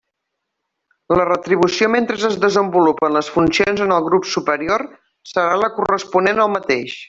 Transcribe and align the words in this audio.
La 1.19 1.25
retribució 1.29 1.89
mentre 1.95 2.17
es 2.31 2.39
desenvolupen 2.45 3.15
les 3.19 3.31
funcions 3.35 3.85
en 3.87 3.95
el 3.99 4.09
grup 4.09 4.27
superior 4.33 4.87
serà 5.35 5.57
la 5.67 5.71
corresponent 5.79 6.47
al 6.47 6.53
mateix. 6.59 6.99